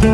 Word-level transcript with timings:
Moin 0.00 0.08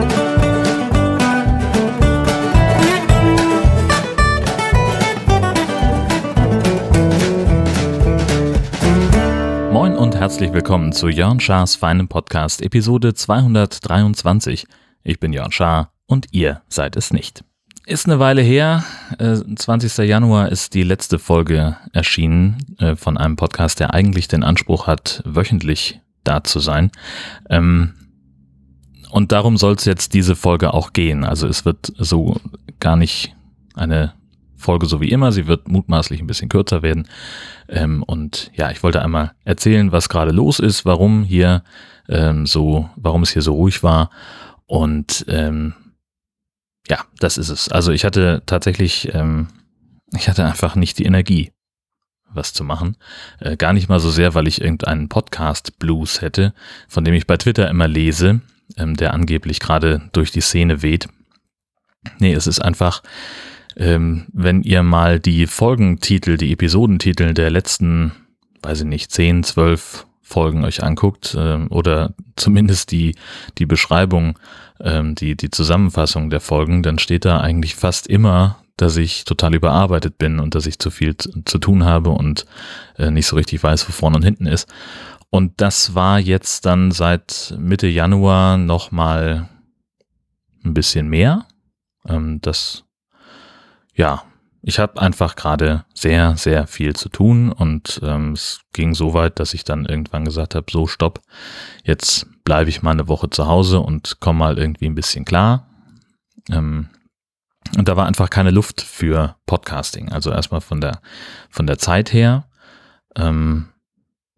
und 9.94 10.16
herzlich 10.16 10.52
willkommen 10.52 10.92
zu 10.92 11.06
Jörn 11.06 11.38
Schars 11.38 11.76
feinem 11.76 12.08
Podcast 12.08 12.62
Episode 12.62 13.14
223. 13.14 14.66
Ich 15.04 15.20
bin 15.20 15.32
Jörn 15.32 15.52
Schaar 15.52 15.92
und 16.06 16.26
ihr 16.32 16.62
seid 16.68 16.96
es 16.96 17.12
nicht. 17.12 17.44
Ist 17.84 18.06
eine 18.06 18.18
Weile 18.18 18.42
her. 18.42 18.82
Äh, 19.20 19.36
20. 19.54 19.98
Januar 19.98 20.50
ist 20.50 20.74
die 20.74 20.82
letzte 20.82 21.20
Folge 21.20 21.76
erschienen 21.92 22.74
äh, 22.80 22.96
von 22.96 23.16
einem 23.16 23.36
Podcast, 23.36 23.78
der 23.78 23.94
eigentlich 23.94 24.26
den 24.26 24.42
Anspruch 24.42 24.88
hat, 24.88 25.22
wöchentlich 25.24 26.00
da 26.24 26.42
zu 26.42 26.58
sein. 26.58 26.90
Ähm, 27.48 27.94
und 29.10 29.32
darum 29.32 29.56
soll 29.56 29.74
es 29.74 29.84
jetzt 29.84 30.14
diese 30.14 30.36
Folge 30.36 30.74
auch 30.74 30.92
gehen. 30.92 31.24
Also 31.24 31.46
es 31.46 31.64
wird 31.64 31.92
so 31.96 32.36
gar 32.80 32.96
nicht 32.96 33.34
eine 33.74 34.14
Folge 34.56 34.86
so 34.86 35.00
wie 35.00 35.10
immer. 35.10 35.32
Sie 35.32 35.46
wird 35.46 35.68
mutmaßlich 35.68 36.20
ein 36.20 36.26
bisschen 36.26 36.48
kürzer 36.48 36.82
werden. 36.82 37.08
Ähm, 37.68 38.02
und 38.02 38.50
ja, 38.54 38.70
ich 38.70 38.82
wollte 38.82 39.02
einmal 39.02 39.32
erzählen, 39.44 39.92
was 39.92 40.08
gerade 40.08 40.32
los 40.32 40.58
ist, 40.58 40.84
warum 40.84 41.24
hier 41.24 41.62
ähm, 42.08 42.46
so, 42.46 42.88
warum 42.96 43.22
es 43.22 43.30
hier 43.30 43.42
so 43.42 43.54
ruhig 43.54 43.82
war. 43.82 44.10
Und 44.66 45.24
ähm, 45.28 45.74
ja, 46.88 47.04
das 47.20 47.38
ist 47.38 47.50
es. 47.50 47.68
Also 47.68 47.92
ich 47.92 48.04
hatte 48.04 48.42
tatsächlich, 48.46 49.12
ähm, 49.14 49.48
ich 50.16 50.28
hatte 50.28 50.44
einfach 50.44 50.74
nicht 50.74 50.98
die 50.98 51.04
Energie, 51.04 51.52
was 52.32 52.52
zu 52.52 52.64
machen. 52.64 52.96
Äh, 53.40 53.56
gar 53.56 53.72
nicht 53.72 53.88
mal 53.88 54.00
so 54.00 54.10
sehr, 54.10 54.34
weil 54.34 54.48
ich 54.48 54.60
irgendeinen 54.60 55.08
Podcast-Blues 55.08 56.22
hätte, 56.22 56.54
von 56.88 57.04
dem 57.04 57.14
ich 57.14 57.26
bei 57.26 57.36
Twitter 57.36 57.68
immer 57.68 57.88
lese, 57.88 58.40
ähm, 58.76 58.96
der 58.96 59.14
angeblich 59.14 59.60
gerade 59.60 60.02
durch 60.12 60.30
die 60.30 60.40
Szene 60.40 60.82
weht. 60.82 61.08
Nee, 62.18 62.32
es 62.32 62.46
ist 62.46 62.60
einfach, 62.60 63.02
ähm, 63.76 64.26
wenn 64.32 64.62
ihr 64.62 64.82
mal 64.82 65.20
die 65.20 65.46
Folgentitel, 65.46 66.36
die 66.36 66.52
Episodentitel 66.52 67.34
der 67.34 67.50
letzten, 67.50 68.12
weiß 68.62 68.80
ich 68.80 68.86
nicht, 68.86 69.10
10, 69.10 69.42
12 69.42 70.06
Folgen 70.22 70.64
euch 70.64 70.82
anguckt 70.82 71.36
ähm, 71.38 71.68
oder 71.70 72.14
zumindest 72.36 72.90
die, 72.90 73.14
die 73.58 73.66
Beschreibung, 73.66 74.38
ähm, 74.80 75.14
die, 75.14 75.36
die 75.36 75.50
Zusammenfassung 75.50 76.30
der 76.30 76.40
Folgen, 76.40 76.82
dann 76.82 76.98
steht 76.98 77.24
da 77.24 77.40
eigentlich 77.40 77.76
fast 77.76 78.08
immer, 78.08 78.58
dass 78.76 78.96
ich 78.96 79.24
total 79.24 79.54
überarbeitet 79.54 80.18
bin 80.18 80.38
und 80.38 80.54
dass 80.54 80.66
ich 80.66 80.78
zu 80.78 80.90
viel 80.90 81.16
zu, 81.16 81.58
tun 81.58 81.84
habe 81.84 82.10
und 82.10 82.44
äh, 82.98 83.10
nicht 83.10 83.26
so 83.26 83.36
richtig 83.36 83.62
weiß, 83.62 83.88
wo 83.88 83.92
vorne 83.92 84.16
und 84.16 84.24
hinten 84.24 84.46
ist. 84.46 84.68
Und 85.30 85.60
das 85.60 85.94
war 85.94 86.18
jetzt 86.18 86.66
dann 86.66 86.90
seit 86.92 87.54
Mitte 87.58 87.86
Januar 87.86 88.56
nochmal 88.56 89.48
ein 90.64 90.74
bisschen 90.74 91.08
mehr. 91.08 91.46
Ähm, 92.06 92.40
das, 92.40 92.84
ja, 93.94 94.22
ich 94.62 94.78
habe 94.78 95.00
einfach 95.00 95.36
gerade 95.36 95.84
sehr, 95.94 96.36
sehr 96.36 96.66
viel 96.66 96.96
zu 96.96 97.08
tun 97.08 97.52
und 97.52 98.00
ähm, 98.02 98.32
es 98.32 98.60
ging 98.72 98.94
so 98.94 99.14
weit, 99.14 99.38
dass 99.38 99.54
ich 99.54 99.62
dann 99.62 99.86
irgendwann 99.86 100.24
gesagt 100.24 100.54
habe, 100.54 100.66
so 100.70 100.86
stopp, 100.88 101.20
jetzt 101.84 102.26
bleibe 102.42 102.68
ich 102.68 102.82
mal 102.82 102.90
eine 102.90 103.06
Woche 103.06 103.30
zu 103.30 103.46
Hause 103.46 103.80
und 103.80 104.18
komme 104.18 104.40
mal 104.40 104.58
irgendwie 104.58 104.86
ein 104.86 104.96
bisschen 104.96 105.24
klar. 105.24 105.68
Ähm, 106.50 106.88
und 107.76 107.88
da 107.88 107.96
war 107.96 108.06
einfach 108.06 108.30
keine 108.30 108.50
Luft 108.50 108.80
für 108.80 109.36
Podcasting. 109.46 110.10
Also 110.10 110.30
erstmal 110.30 110.60
von 110.60 110.80
der 110.80 111.00
von 111.50 111.66
der 111.66 111.78
Zeit 111.78 112.12
her, 112.12 112.48
ähm, 113.16 113.68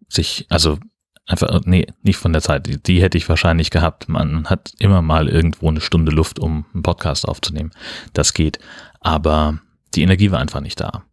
sich, 0.09 0.45
also 0.49 0.77
einfach, 1.25 1.61
nee, 1.65 1.87
nicht 2.01 2.17
von 2.17 2.33
der 2.33 2.41
Zeit, 2.41 2.65
die, 2.67 2.81
die 2.81 3.01
hätte 3.01 3.17
ich 3.17 3.29
wahrscheinlich 3.29 3.69
gehabt. 3.69 4.09
Man 4.09 4.47
hat 4.47 4.73
immer 4.79 5.01
mal 5.01 5.29
irgendwo 5.29 5.69
eine 5.69 5.81
Stunde 5.81 6.11
Luft, 6.11 6.39
um 6.39 6.65
einen 6.73 6.83
Podcast 6.83 7.27
aufzunehmen. 7.27 7.71
Das 8.13 8.33
geht. 8.33 8.59
Aber 8.99 9.59
die 9.95 10.01
Energie 10.01 10.31
war 10.31 10.39
einfach 10.39 10.61
nicht 10.61 10.79
da. 10.79 11.03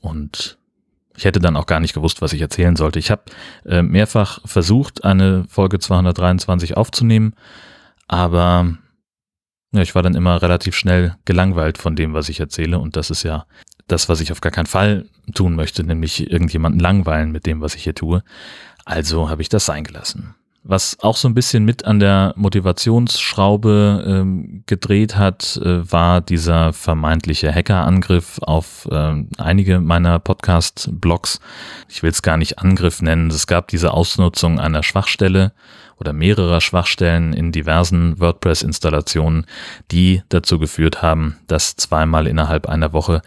Und 0.00 0.58
ich 1.16 1.24
hätte 1.24 1.40
dann 1.40 1.56
auch 1.56 1.66
gar 1.66 1.80
nicht 1.80 1.94
gewusst, 1.94 2.22
was 2.22 2.32
ich 2.32 2.40
erzählen 2.40 2.76
sollte. 2.76 2.98
Ich 2.98 3.10
habe 3.10 3.22
äh, 3.64 3.82
mehrfach 3.82 4.40
versucht, 4.44 5.04
eine 5.04 5.44
Folge 5.48 5.78
223 5.78 6.76
aufzunehmen, 6.76 7.34
aber 8.08 8.76
ja, 9.72 9.82
ich 9.82 9.94
war 9.94 10.02
dann 10.02 10.14
immer 10.14 10.40
relativ 10.40 10.76
schnell 10.76 11.16
gelangweilt 11.24 11.78
von 11.78 11.96
dem, 11.96 12.14
was 12.14 12.28
ich 12.28 12.38
erzähle. 12.38 12.78
Und 12.78 12.96
das 12.96 13.10
ist 13.10 13.24
ja 13.24 13.46
das, 13.88 14.08
was 14.08 14.20
ich 14.20 14.32
auf 14.32 14.40
gar 14.40 14.52
keinen 14.52 14.66
Fall 14.66 15.06
tun 15.34 15.54
möchte, 15.54 15.84
nämlich 15.84 16.30
irgendjemanden 16.30 16.80
langweilen 16.80 17.32
mit 17.32 17.46
dem, 17.46 17.60
was 17.60 17.74
ich 17.74 17.84
hier 17.84 17.94
tue. 17.94 18.22
Also 18.84 19.30
habe 19.30 19.42
ich 19.42 19.48
das 19.48 19.66
sein 19.66 19.84
gelassen. 19.84 20.34
Was 20.66 20.98
auch 21.00 21.18
so 21.18 21.28
ein 21.28 21.34
bisschen 21.34 21.66
mit 21.66 21.84
an 21.84 22.00
der 22.00 22.32
Motivationsschraube 22.36 24.02
ähm, 24.06 24.62
gedreht 24.64 25.14
hat, 25.14 25.60
äh, 25.62 25.92
war 25.92 26.22
dieser 26.22 26.72
vermeintliche 26.72 27.54
Hackerangriff 27.54 28.38
auf 28.40 28.88
äh, 28.90 29.24
einige 29.36 29.80
meiner 29.80 30.18
Podcast-Blogs. 30.18 31.40
Ich 31.90 32.02
will 32.02 32.10
es 32.10 32.22
gar 32.22 32.38
nicht 32.38 32.60
Angriff 32.60 33.02
nennen. 33.02 33.28
Es 33.30 33.46
gab 33.46 33.68
diese 33.68 33.92
Ausnutzung 33.92 34.58
einer 34.58 34.82
Schwachstelle 34.82 35.52
oder 35.98 36.12
mehrerer 36.12 36.60
Schwachstellen 36.60 37.32
in 37.32 37.52
diversen 37.52 38.18
WordPress-Installationen, 38.20 39.46
die 39.90 40.22
dazu 40.28 40.58
geführt 40.58 41.02
haben, 41.02 41.36
dass 41.46 41.76
zweimal 41.76 42.26
innerhalb 42.26 42.66
einer 42.68 42.92
Woche 42.92 43.22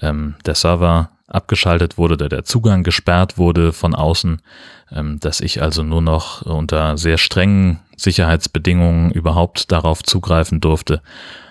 ähm, 0.00 0.34
der 0.46 0.54
Server 0.54 1.10
abgeschaltet 1.26 1.98
wurde 1.98 2.14
oder 2.14 2.28
der 2.28 2.44
Zugang 2.44 2.82
gesperrt 2.82 3.38
wurde 3.38 3.72
von 3.72 3.94
außen, 3.94 4.42
ähm, 4.90 5.18
dass 5.20 5.40
ich 5.40 5.62
also 5.62 5.82
nur 5.82 6.02
noch 6.02 6.42
unter 6.42 6.98
sehr 6.98 7.18
strengen 7.18 7.80
Sicherheitsbedingungen 7.96 9.10
überhaupt 9.10 9.72
darauf 9.72 10.02
zugreifen 10.02 10.60
durfte 10.60 11.02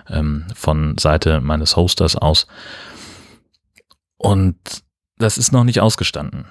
ähm, 0.10 0.46
von 0.54 0.98
Seite 0.98 1.42
meines 1.42 1.76
Hosters 1.76 2.16
aus. 2.16 2.48
Und 4.18 4.56
das 5.18 5.38
ist 5.38 5.52
noch 5.52 5.64
nicht 5.64 5.82
ausgestanden. 5.82 6.46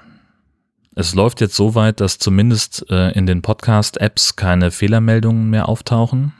Es 0.94 1.14
läuft 1.14 1.40
jetzt 1.40 1.54
so 1.54 1.74
weit, 1.74 2.00
dass 2.00 2.18
zumindest 2.18 2.84
äh, 2.90 3.12
in 3.12 3.26
den 3.26 3.42
Podcast-Apps 3.42 4.36
keine 4.36 4.70
Fehlermeldungen 4.70 5.48
mehr 5.48 5.68
auftauchen. 5.68 6.32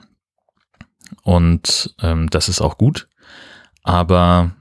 Und 1.22 1.94
ähm, 2.02 2.28
das 2.30 2.48
ist 2.48 2.60
auch 2.60 2.76
gut. 2.76 3.08
Aber 3.82 4.52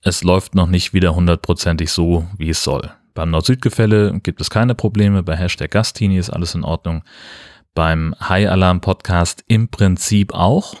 es 0.00 0.22
läuft 0.22 0.54
noch 0.54 0.68
nicht 0.68 0.94
wieder 0.94 1.14
hundertprozentig 1.14 1.90
so, 1.90 2.26
wie 2.36 2.50
es 2.50 2.62
soll. 2.62 2.90
Beim 3.14 3.30
Nord-Süd-Gefälle 3.30 4.20
gibt 4.20 4.40
es 4.40 4.48
keine 4.48 4.74
Probleme, 4.74 5.22
bei 5.22 5.36
Hashtag 5.36 5.70
Gastini 5.70 6.18
ist 6.18 6.30
alles 6.30 6.54
in 6.54 6.64
Ordnung. 6.64 7.02
Beim 7.74 8.14
High 8.20 8.48
Alarm 8.48 8.80
Podcast 8.80 9.44
im 9.48 9.68
Prinzip 9.68 10.32
auch, 10.32 10.74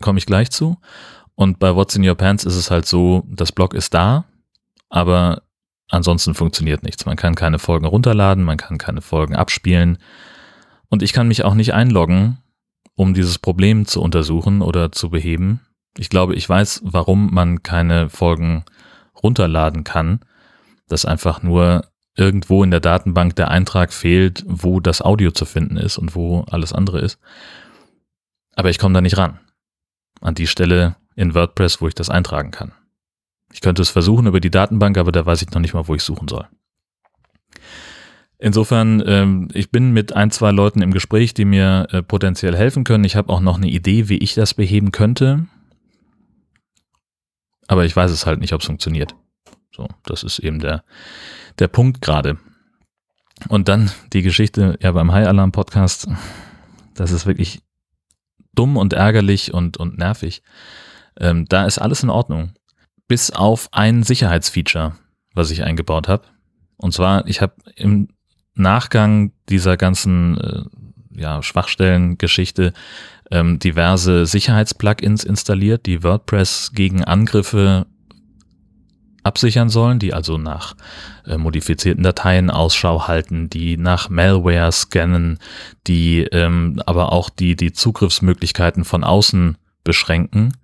komme 0.00 0.18
ich 0.18 0.26
gleich 0.26 0.50
zu. 0.50 0.78
Und 1.34 1.58
bei 1.58 1.74
What's 1.74 1.96
in 1.96 2.06
Your 2.06 2.14
Pants 2.14 2.44
ist 2.44 2.56
es 2.56 2.70
halt 2.70 2.86
so, 2.86 3.24
das 3.28 3.52
Blog 3.52 3.74
ist 3.74 3.94
da, 3.94 4.26
aber 4.90 5.42
ansonsten 5.92 6.34
funktioniert 6.34 6.82
nichts. 6.82 7.06
Man 7.06 7.16
kann 7.16 7.34
keine 7.34 7.58
Folgen 7.58 7.86
runterladen, 7.86 8.44
man 8.44 8.56
kann 8.56 8.78
keine 8.78 9.02
Folgen 9.02 9.36
abspielen. 9.36 9.98
Und 10.88 11.02
ich 11.02 11.12
kann 11.12 11.28
mich 11.28 11.44
auch 11.44 11.54
nicht 11.54 11.74
einloggen, 11.74 12.38
um 12.94 13.14
dieses 13.14 13.38
Problem 13.38 13.86
zu 13.86 14.02
untersuchen 14.02 14.62
oder 14.62 14.92
zu 14.92 15.10
beheben. 15.10 15.60
Ich 15.96 16.08
glaube, 16.08 16.34
ich 16.34 16.48
weiß, 16.48 16.82
warum 16.84 17.32
man 17.32 17.62
keine 17.62 18.08
Folgen 18.08 18.64
runterladen 19.22 19.84
kann, 19.84 20.20
dass 20.88 21.04
einfach 21.04 21.42
nur 21.42 21.86
irgendwo 22.14 22.64
in 22.64 22.70
der 22.70 22.80
Datenbank 22.80 23.36
der 23.36 23.50
Eintrag 23.50 23.92
fehlt, 23.92 24.44
wo 24.46 24.80
das 24.80 25.02
Audio 25.02 25.30
zu 25.30 25.44
finden 25.44 25.76
ist 25.76 25.98
und 25.98 26.14
wo 26.14 26.42
alles 26.50 26.72
andere 26.72 27.00
ist. 27.00 27.18
Aber 28.54 28.70
ich 28.70 28.78
komme 28.78 28.94
da 28.94 29.00
nicht 29.00 29.16
ran. 29.16 29.40
An 30.20 30.34
die 30.34 30.46
Stelle 30.46 30.96
in 31.16 31.34
WordPress, 31.34 31.80
wo 31.80 31.88
ich 31.88 31.94
das 31.94 32.10
eintragen 32.10 32.50
kann. 32.50 32.72
Ich 33.52 33.60
könnte 33.60 33.82
es 33.82 33.90
versuchen 33.90 34.26
über 34.26 34.40
die 34.40 34.50
Datenbank, 34.50 34.98
aber 34.98 35.12
da 35.12 35.24
weiß 35.24 35.42
ich 35.42 35.50
noch 35.50 35.60
nicht 35.60 35.74
mal, 35.74 35.86
wo 35.86 35.94
ich 35.94 36.02
suchen 36.02 36.28
soll. 36.28 36.48
Insofern, 38.38 39.02
ähm, 39.06 39.48
ich 39.52 39.70
bin 39.70 39.92
mit 39.92 40.14
ein, 40.14 40.32
zwei 40.32 40.50
Leuten 40.50 40.82
im 40.82 40.90
Gespräch, 40.90 41.32
die 41.32 41.44
mir 41.44 41.86
äh, 41.90 42.02
potenziell 42.02 42.56
helfen 42.56 42.82
können. 42.82 43.04
Ich 43.04 43.14
habe 43.14 43.32
auch 43.32 43.40
noch 43.40 43.56
eine 43.56 43.68
Idee, 43.68 44.08
wie 44.08 44.18
ich 44.18 44.34
das 44.34 44.54
beheben 44.54 44.90
könnte. 44.90 45.46
Aber 47.68 47.84
ich 47.84 47.94
weiß 47.94 48.10
es 48.10 48.26
halt 48.26 48.40
nicht, 48.40 48.52
ob 48.52 48.60
es 48.60 48.66
funktioniert. 48.66 49.14
So, 49.70 49.86
das 50.04 50.24
ist 50.24 50.40
eben 50.40 50.58
der, 50.58 50.82
der 51.60 51.68
Punkt 51.68 52.00
gerade. 52.00 52.36
Und 53.48 53.68
dann 53.68 53.92
die 54.12 54.22
Geschichte 54.22 54.76
ja 54.82 54.90
beim 54.92 55.12
High 55.12 55.28
Alarm 55.28 55.52
Podcast. 55.52 56.08
Das 56.94 57.12
ist 57.12 57.26
wirklich 57.26 57.60
dumm 58.54 58.76
und 58.76 58.92
ärgerlich 58.92 59.54
und, 59.54 59.76
und 59.76 59.98
nervig. 59.98 60.42
Ähm, 61.18 61.46
da 61.48 61.64
ist 61.64 61.78
alles 61.78 62.02
in 62.02 62.10
Ordnung. 62.10 62.54
Bis 63.12 63.30
auf 63.30 63.68
ein 63.72 64.04
Sicherheitsfeature, 64.04 64.94
was 65.34 65.50
ich 65.50 65.64
eingebaut 65.64 66.08
habe. 66.08 66.24
Und 66.78 66.94
zwar, 66.94 67.28
ich 67.28 67.42
habe 67.42 67.56
im 67.76 68.08
Nachgang 68.54 69.32
dieser 69.50 69.76
ganzen 69.76 70.38
äh, 70.38 70.62
ja, 71.20 71.42
Schwachstellen-Geschichte 71.42 72.72
ähm, 73.30 73.58
diverse 73.58 74.24
Sicherheitsplugins 74.24 75.24
installiert, 75.24 75.84
die 75.84 76.02
WordPress 76.02 76.70
gegen 76.72 77.04
Angriffe 77.04 77.84
absichern 79.24 79.68
sollen, 79.68 79.98
die 79.98 80.14
also 80.14 80.38
nach 80.38 80.74
äh, 81.26 81.36
modifizierten 81.36 82.02
Dateien 82.02 82.50
Ausschau 82.50 83.08
halten, 83.08 83.50
die 83.50 83.76
nach 83.76 84.08
Malware 84.08 84.72
scannen, 84.72 85.38
die 85.86 86.22
ähm, 86.32 86.82
aber 86.86 87.12
auch 87.12 87.28
die, 87.28 87.56
die 87.56 87.74
Zugriffsmöglichkeiten 87.74 88.86
von 88.86 89.04
außen 89.04 89.58
beschränken. 89.84 90.56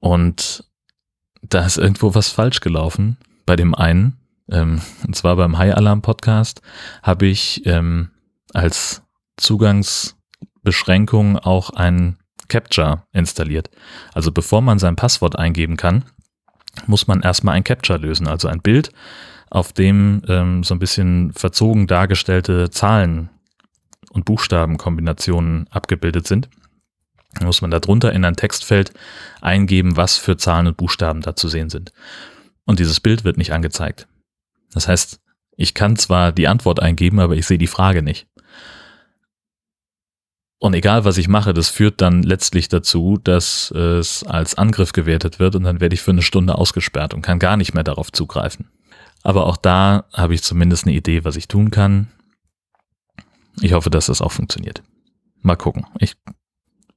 Und 0.00 0.64
da 1.48 1.64
ist 1.64 1.78
irgendwo 1.78 2.14
was 2.14 2.28
falsch 2.28 2.60
gelaufen 2.60 3.16
bei 3.46 3.56
dem 3.56 3.74
einen. 3.74 4.18
Ähm, 4.50 4.80
und 5.06 5.16
zwar 5.16 5.36
beim 5.36 5.58
High 5.58 5.74
Alarm 5.74 6.02
Podcast 6.02 6.62
habe 7.02 7.26
ich 7.26 7.66
ähm, 7.66 8.10
als 8.54 9.02
Zugangsbeschränkung 9.36 11.38
auch 11.38 11.70
ein 11.70 12.18
Capture 12.48 13.04
installiert. 13.12 13.70
Also 14.14 14.32
bevor 14.32 14.62
man 14.62 14.78
sein 14.78 14.96
Passwort 14.96 15.38
eingeben 15.38 15.76
kann, 15.76 16.04
muss 16.86 17.06
man 17.06 17.20
erstmal 17.20 17.54
ein 17.54 17.64
Capture 17.64 17.98
lösen, 17.98 18.26
also 18.26 18.48
ein 18.48 18.60
Bild, 18.60 18.92
auf 19.50 19.72
dem 19.72 20.22
ähm, 20.28 20.64
so 20.64 20.74
ein 20.74 20.78
bisschen 20.78 21.32
verzogen 21.32 21.86
dargestellte 21.86 22.70
Zahlen 22.70 23.30
und 24.10 24.24
Buchstabenkombinationen 24.24 25.66
abgebildet 25.70 26.26
sind. 26.26 26.48
Muss 27.40 27.60
man 27.60 27.70
darunter 27.70 28.12
in 28.12 28.24
ein 28.24 28.36
Textfeld 28.36 28.92
eingeben, 29.40 29.96
was 29.96 30.16
für 30.16 30.36
Zahlen 30.36 30.66
und 30.66 30.76
Buchstaben 30.76 31.20
da 31.20 31.36
zu 31.36 31.48
sehen 31.48 31.70
sind. 31.70 31.92
Und 32.64 32.78
dieses 32.78 33.00
Bild 33.00 33.24
wird 33.24 33.38
nicht 33.38 33.52
angezeigt. 33.52 34.08
Das 34.72 34.88
heißt, 34.88 35.20
ich 35.56 35.74
kann 35.74 35.96
zwar 35.96 36.32
die 36.32 36.48
Antwort 36.48 36.80
eingeben, 36.80 37.20
aber 37.20 37.36
ich 37.36 37.46
sehe 37.46 37.58
die 37.58 37.66
Frage 37.66 38.02
nicht. 38.02 38.26
Und 40.60 40.74
egal, 40.74 41.04
was 41.04 41.18
ich 41.18 41.28
mache, 41.28 41.54
das 41.54 41.68
führt 41.68 42.00
dann 42.00 42.22
letztlich 42.22 42.68
dazu, 42.68 43.18
dass 43.22 43.70
es 43.70 44.24
als 44.24 44.56
Angriff 44.56 44.92
gewertet 44.92 45.38
wird 45.38 45.54
und 45.54 45.62
dann 45.62 45.80
werde 45.80 45.94
ich 45.94 46.02
für 46.02 46.10
eine 46.10 46.22
Stunde 46.22 46.56
ausgesperrt 46.56 47.14
und 47.14 47.22
kann 47.22 47.38
gar 47.38 47.56
nicht 47.56 47.74
mehr 47.74 47.84
darauf 47.84 48.10
zugreifen. 48.10 48.68
Aber 49.22 49.46
auch 49.46 49.56
da 49.56 50.06
habe 50.12 50.34
ich 50.34 50.42
zumindest 50.42 50.86
eine 50.86 50.96
Idee, 50.96 51.24
was 51.24 51.36
ich 51.36 51.46
tun 51.46 51.70
kann. 51.70 52.08
Ich 53.60 53.72
hoffe, 53.72 53.90
dass 53.90 54.06
das 54.06 54.20
auch 54.20 54.32
funktioniert. 54.32 54.82
Mal 55.42 55.56
gucken. 55.56 55.86
Ich 56.00 56.16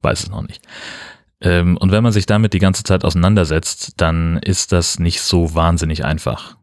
weiß 0.02 0.24
es 0.24 0.30
noch 0.30 0.42
nicht. 0.42 0.62
Ähm, 1.40 1.76
und 1.76 1.90
wenn 1.90 2.02
man 2.02 2.12
sich 2.12 2.26
damit 2.26 2.52
die 2.52 2.58
ganze 2.58 2.84
Zeit 2.84 3.04
auseinandersetzt, 3.04 3.94
dann 4.00 4.38
ist 4.38 4.72
das 4.72 4.98
nicht 4.98 5.20
so 5.20 5.54
wahnsinnig 5.54 6.04
einfach. 6.04 6.56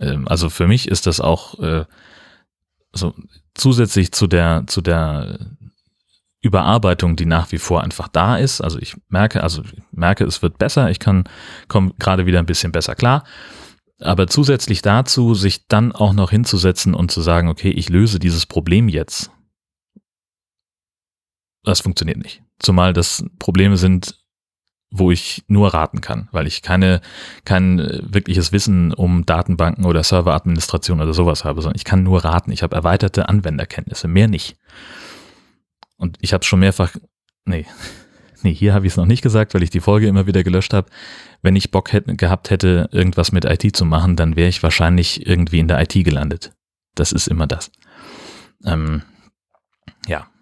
Ähm, 0.00 0.26
also 0.28 0.48
für 0.48 0.66
mich 0.66 0.88
ist 0.88 1.06
das 1.06 1.20
auch 1.20 1.58
äh, 1.60 1.84
so 2.92 3.14
zusätzlich 3.54 4.12
zu 4.12 4.26
der, 4.26 4.64
zu 4.66 4.80
der 4.80 5.38
Überarbeitung, 6.40 7.16
die 7.16 7.26
nach 7.26 7.52
wie 7.52 7.58
vor 7.58 7.82
einfach 7.82 8.08
da 8.08 8.36
ist. 8.36 8.60
Also 8.60 8.78
ich 8.78 8.96
merke, 9.08 9.42
also 9.42 9.62
ich 9.62 9.82
merke, 9.90 10.24
es 10.24 10.40
wird 10.40 10.58
besser. 10.58 10.90
Ich 10.90 11.00
kann 11.00 11.24
komme 11.66 11.92
gerade 11.98 12.26
wieder 12.26 12.38
ein 12.38 12.46
bisschen 12.46 12.72
besser 12.72 12.94
klar. 12.94 13.24
Aber 14.00 14.28
zusätzlich 14.28 14.80
dazu, 14.80 15.34
sich 15.34 15.66
dann 15.66 15.90
auch 15.92 16.12
noch 16.12 16.30
hinzusetzen 16.30 16.94
und 16.94 17.10
zu 17.10 17.20
sagen, 17.20 17.48
okay, 17.48 17.70
ich 17.70 17.88
löse 17.88 18.20
dieses 18.20 18.46
Problem 18.46 18.88
jetzt. 18.88 19.32
Das 21.64 21.80
funktioniert 21.80 22.18
nicht. 22.18 22.42
Zumal 22.58 22.92
das 22.92 23.24
Probleme 23.38 23.76
sind, 23.76 24.16
wo 24.90 25.10
ich 25.10 25.44
nur 25.48 25.74
raten 25.74 26.00
kann, 26.00 26.28
weil 26.32 26.46
ich 26.46 26.62
keine, 26.62 27.00
kein 27.44 27.78
äh, 27.78 28.00
wirkliches 28.02 28.52
Wissen 28.52 28.92
um 28.94 29.26
Datenbanken 29.26 29.84
oder 29.84 30.02
Serveradministration 30.02 31.00
oder 31.00 31.12
sowas 31.12 31.44
habe, 31.44 31.60
sondern 31.60 31.76
ich 31.76 31.84
kann 31.84 32.02
nur 32.02 32.24
raten. 32.24 32.52
Ich 32.52 32.62
habe 32.62 32.74
erweiterte 32.74 33.28
Anwenderkenntnisse, 33.28 34.08
mehr 34.08 34.28
nicht. 34.28 34.56
Und 35.98 36.16
ich 36.20 36.32
habe 36.32 36.44
schon 36.44 36.60
mehrfach, 36.60 36.96
nee, 37.44 37.66
nee, 38.42 38.54
hier 38.54 38.72
habe 38.72 38.86
ich 38.86 38.92
es 38.92 38.96
noch 38.96 39.06
nicht 39.06 39.22
gesagt, 39.22 39.52
weil 39.52 39.62
ich 39.62 39.70
die 39.70 39.80
Folge 39.80 40.06
immer 40.06 40.26
wieder 40.26 40.42
gelöscht 40.42 40.72
habe. 40.72 40.88
Wenn 41.42 41.56
ich 41.56 41.70
Bock 41.70 41.92
hätte, 41.92 42.16
gehabt 42.16 42.50
hätte, 42.50 42.88
irgendwas 42.90 43.30
mit 43.30 43.44
IT 43.44 43.76
zu 43.76 43.84
machen, 43.84 44.16
dann 44.16 44.36
wäre 44.36 44.48
ich 44.48 44.62
wahrscheinlich 44.62 45.26
irgendwie 45.26 45.58
in 45.58 45.68
der 45.68 45.82
IT 45.82 45.92
gelandet. 46.04 46.52
Das 46.94 47.12
ist 47.12 47.28
immer 47.28 47.46
das. 47.46 47.70
Ähm, 48.64 49.02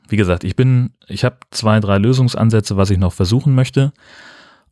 wie 0.09 0.17
gesagt, 0.17 0.45
ich 0.45 0.57
bin, 0.57 0.95
ich 1.09 1.25
habe 1.25 1.39
zwei, 1.51 1.81
drei 1.81 1.99
Lösungsansätze, 1.99 2.77
was 2.77 2.91
ich 2.91 2.99
noch 2.99 3.13
versuchen 3.13 3.55
möchte. 3.55 3.93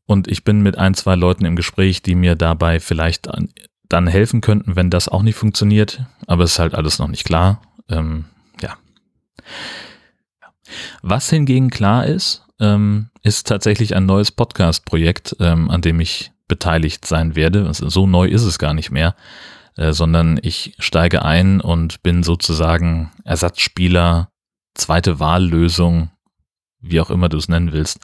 Und 0.06 0.28
ich 0.28 0.44
bin 0.44 0.62
mit 0.62 0.76
ein, 0.76 0.94
zwei 0.94 1.14
Leuten 1.14 1.44
im 1.44 1.56
Gespräch, 1.56 2.02
die 2.02 2.14
mir 2.14 2.34
dabei 2.34 2.78
vielleicht 2.80 3.28
dann 3.88 4.06
helfen 4.06 4.40
könnten, 4.40 4.76
wenn 4.76 4.90
das 4.90 5.08
auch 5.08 5.22
nicht 5.22 5.36
funktioniert. 5.36 6.04
Aber 6.26 6.44
es 6.44 6.52
ist 6.52 6.58
halt 6.58 6.74
alles 6.74 6.98
noch 6.98 7.08
nicht 7.08 7.24
klar. 7.24 7.62
Ähm, 7.88 8.26
ja. 8.60 8.76
Was 11.02 11.30
hingegen 11.30 11.70
klar 11.70 12.06
ist, 12.06 12.44
ähm, 12.60 13.08
ist 13.22 13.46
tatsächlich 13.46 13.96
ein 13.96 14.06
neues 14.06 14.30
Podcast-Projekt, 14.30 15.36
ähm, 15.40 15.70
an 15.70 15.80
dem 15.80 16.00
ich 16.00 16.32
beteiligt 16.48 17.06
sein 17.06 17.36
werde. 17.36 17.72
So 17.72 18.06
neu 18.06 18.28
ist 18.28 18.44
es 18.44 18.58
gar 18.58 18.74
nicht 18.74 18.90
mehr, 18.90 19.14
äh, 19.76 19.92
sondern 19.92 20.38
ich 20.42 20.74
steige 20.78 21.24
ein 21.24 21.60
und 21.60 22.02
bin 22.02 22.22
sozusagen 22.22 23.10
Ersatzspieler, 23.24 24.28
zweite 24.74 25.20
Wahllösung, 25.20 26.10
wie 26.80 27.00
auch 27.00 27.10
immer 27.10 27.28
du 27.28 27.38
es 27.38 27.48
nennen 27.48 27.72
willst. 27.72 28.00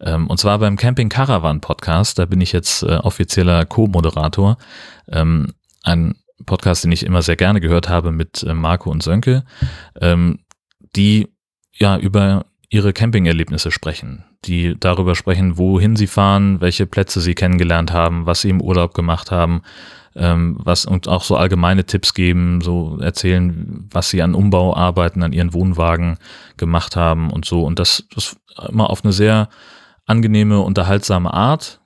Ähm, 0.00 0.26
und 0.28 0.38
zwar 0.38 0.58
beim 0.58 0.76
Camping 0.76 1.08
Caravan 1.08 1.60
Podcast, 1.60 2.18
da 2.18 2.26
bin 2.26 2.40
ich 2.40 2.52
jetzt 2.52 2.82
äh, 2.82 2.96
offizieller 2.96 3.64
Co-Moderator. 3.64 4.58
Ähm, 5.08 5.54
ein 5.82 6.16
Podcast, 6.44 6.84
den 6.84 6.92
ich 6.92 7.04
immer 7.04 7.22
sehr 7.22 7.36
gerne 7.36 7.60
gehört 7.60 7.88
habe 7.88 8.12
mit 8.12 8.42
äh, 8.42 8.54
Marco 8.54 8.90
und 8.90 9.02
Sönke, 9.02 9.44
ähm, 10.00 10.40
die 10.94 11.28
ja 11.72 11.96
über 11.98 12.46
ihre 12.70 12.92
Campingerlebnisse 12.92 13.70
sprechen, 13.70 14.24
die 14.44 14.76
darüber 14.78 15.14
sprechen, 15.14 15.56
wohin 15.56 15.96
sie 15.96 16.06
fahren, 16.06 16.60
welche 16.60 16.86
Plätze 16.86 17.20
sie 17.20 17.34
kennengelernt 17.34 17.92
haben, 17.92 18.26
was 18.26 18.42
sie 18.42 18.50
im 18.50 18.60
Urlaub 18.60 18.92
gemacht 18.92 19.30
haben, 19.30 19.62
ähm, 20.14 20.58
was 20.62 20.84
und 20.84 21.08
auch 21.08 21.22
so 21.22 21.36
allgemeine 21.36 21.84
Tipps 21.84 22.12
geben, 22.12 22.60
so 22.60 22.98
erzählen, 23.00 23.88
was 23.90 24.10
sie 24.10 24.20
an 24.20 24.34
Umbauarbeiten 24.34 25.22
an 25.22 25.32
ihren 25.32 25.54
Wohnwagen 25.54 26.18
gemacht 26.56 26.96
haben 26.96 27.30
und 27.30 27.44
so. 27.44 27.64
Und 27.64 27.78
das, 27.78 28.04
das 28.14 28.36
immer 28.68 28.90
auf 28.90 29.02
eine 29.02 29.12
sehr 29.12 29.48
angenehme, 30.04 30.60
unterhaltsame 30.60 31.32
Art 31.32 31.77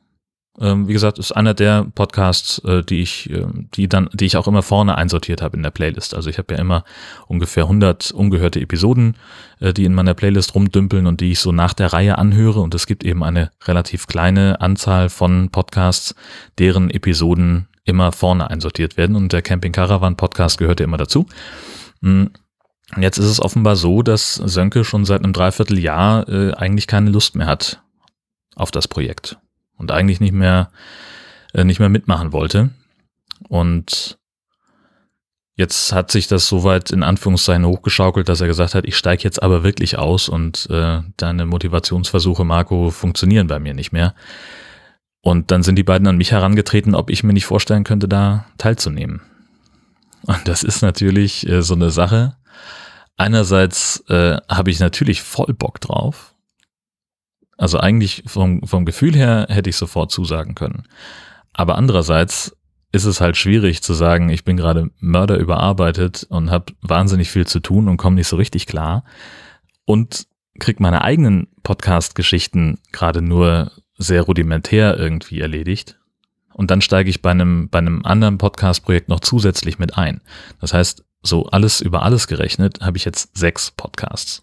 ähm, 0.61 0.87
wie 0.87 0.93
gesagt, 0.93 1.19
ist 1.19 1.33
einer 1.33 1.55
der 1.55 1.87
Podcasts, 1.95 2.59
äh, 2.65 2.83
die 2.83 3.01
ich, 3.01 3.31
äh, 3.31 3.47
die 3.75 3.89
dann, 3.89 4.11
die 4.13 4.27
ich 4.27 4.37
auch 4.37 4.47
immer 4.47 4.63
vorne 4.63 4.97
einsortiert 4.97 5.41
habe 5.41 5.57
in 5.57 5.63
der 5.63 5.71
Playlist. 5.71 6.15
Also 6.15 6.29
ich 6.29 6.37
habe 6.37 6.53
ja 6.55 6.61
immer 6.61 6.85
ungefähr 7.27 7.65
100 7.65 8.13
ungehörte 8.13 8.61
Episoden, 8.61 9.17
äh, 9.61 9.73
die 9.73 9.85
in 9.85 9.95
meiner 9.95 10.13
Playlist 10.13 10.55
rumdümpeln 10.55 11.07
und 11.07 11.23
die 11.23 11.33
ich 11.33 11.41
so 11.41 11.53
nach 11.53 11.73
der 11.73 11.95
Reihe 11.95 12.19
anhöre. 12.19 12.61
Und 12.61 12.75
es 12.75 12.87
gibt 12.87 13.03
eben 13.03 13.25
eine 13.25 13.51
relativ 13.65 14.07
kleine 14.07 14.61
Anzahl 14.61 15.09
von 15.09 15.49
Podcasts, 15.49 16.15
deren 16.59 16.91
Episoden 16.91 17.69
immer 17.85 18.13
vorne 18.13 18.51
einsortiert 18.51 18.99
werden. 18.99 19.17
Und 19.17 19.33
der 19.33 19.41
Camping 19.41 19.73
Caravan 19.73 20.17
Podcast 20.17 20.59
gehört 20.59 20.81
ja 20.81 20.85
immer 20.85 20.99
dazu. 20.99 21.27
Hm. 22.03 22.31
Jetzt 23.01 23.17
ist 23.17 23.25
es 23.25 23.41
offenbar 23.41 23.77
so, 23.77 24.03
dass 24.03 24.35
Sönke 24.35 24.85
schon 24.85 25.07
seit 25.07 25.25
einem 25.25 25.33
Dreivierteljahr 25.33 26.29
äh, 26.29 26.53
eigentlich 26.53 26.87
keine 26.87 27.09
Lust 27.09 27.37
mehr 27.37 27.47
hat 27.47 27.83
auf 28.55 28.71
das 28.71 28.87
Projekt 28.87 29.39
und 29.83 29.93
eigentlich 29.93 30.21
nicht 30.21 30.33
mehr, 30.33 30.71
äh, 31.53 31.65
nicht 31.65 31.81
mehr 31.81 31.91
mitmachen 31.91 32.33
wollte. 32.33 32.71
Und 33.49 34.19
jetzt 35.57 35.93
hat 35.93 36.11
sich 36.11 36.29
das 36.29 36.49
soweit 36.49 36.91
in 36.91 37.03
Anführungszeichen 37.03 37.67
hochgeschaukelt, 37.67 38.29
dass 38.29 38.41
er 38.41 38.47
gesagt 38.47 38.75
hat, 38.75 38.87
ich 38.87 38.97
steige 38.97 39.25
jetzt 39.25 39.43
aber 39.43 39.65
wirklich 39.65 39.99
aus 39.99 40.29
und 40.29 40.71
äh, 40.71 41.01
deine 41.17 41.45
Motivationsversuche, 41.45 42.45
Marco, 42.45 42.91
funktionieren 42.91 43.49
bei 43.49 43.59
mir 43.59 43.75
nicht 43.75 43.93
mehr. 43.93 44.15
Und 45.21 45.51
dann 45.51 45.63
sind 45.63 45.77
die 45.77 45.85
beiden 45.85 46.09
an 46.09 46.17
mich 46.17 46.33
herangetreten, 46.33 46.95
ob 46.95 47.11
ich 47.11 47.23
mir 47.23 47.33
nicht 47.33 47.47
vorstellen 47.47 47.85
könnte, 47.85 48.09
da 48.09 48.47
teilzunehmen. 48.59 49.21
Und 50.25 50.41
das 50.47 50.63
ist 50.63 50.83
natürlich 50.83 51.49
äh, 51.49 51.63
so 51.63 51.75
eine 51.75 51.91
Sache. 51.91 52.37
Einerseits 53.17 54.03
äh, 54.09 54.39
habe 54.49 54.71
ich 54.71 54.81
natürlich 54.81 55.23
voll 55.23 55.53
Bock 55.55 55.81
drauf, 55.81 56.32
also 57.63 57.79
eigentlich 57.79 58.25
vom, 58.27 58.61
vom 58.63 58.85
Gefühl 58.85 59.15
her 59.15 59.47
hätte 59.49 59.71
ich 59.71 59.77
sofort 59.77 60.11
zusagen 60.11 60.57
können. 60.57 60.83
Aber 61.53 61.79
andererseits 61.79 62.57
ist 62.91 63.05
es 63.05 63.21
halt 63.21 63.37
schwierig 63.37 63.85
zu 63.85 63.95
sagen, 63.95 64.31
ich 64.31 64.43
bin 64.43 64.57
gerade 64.57 64.91
Mörder 64.99 65.39
überarbeitet 65.39 66.27
und 66.29 66.51
habe 66.51 66.73
wahnsinnig 66.81 67.31
viel 67.31 67.47
zu 67.47 67.61
tun 67.61 67.89
und 67.89 67.99
komme 67.99 68.17
nicht 68.17 68.27
so 68.27 68.35
richtig 68.35 68.67
klar 68.67 69.05
und 69.85 70.27
krieg 70.59 70.81
meine 70.81 71.03
eigenen 71.03 71.47
Podcast-Geschichten 71.63 72.81
gerade 72.91 73.23
nur 73.23 73.71
sehr 73.97 74.23
rudimentär 74.23 74.99
irgendwie 74.99 75.41
erledigt. 75.41 76.01
Und 76.55 76.73
dann 76.73 76.81
steige 76.81 77.11
ich 77.11 77.23
bei 77.23 77.31
einem, 77.31 77.69
bei 77.71 77.79
einem 77.79 78.05
anderen 78.05 78.39
Podcast-Projekt 78.39 79.09
noch 79.09 79.21
zusätzlich 79.21 79.79
mit 79.79 79.97
ein. 79.97 80.21
Das 80.61 80.75
heißt, 80.75 81.05
so 81.23 81.47
alles 81.47 81.81
über 81.81 82.03
alles 82.03 82.27
gerechnet 82.27 82.81
habe 82.81 82.97
ich 82.97 83.05
jetzt 83.05 83.39
sechs 83.39 83.71
Podcasts. 83.71 84.43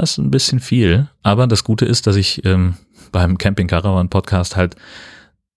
Das 0.00 0.12
ist 0.12 0.18
ein 0.18 0.30
bisschen 0.30 0.60
viel. 0.60 1.08
Aber 1.22 1.46
das 1.46 1.64
Gute 1.64 1.84
ist, 1.84 2.06
dass 2.06 2.16
ich 2.16 2.44
ähm, 2.44 2.74
beim 3.12 3.38
Camping 3.38 3.68
Caravan 3.68 4.08
Podcast 4.08 4.56
halt 4.56 4.76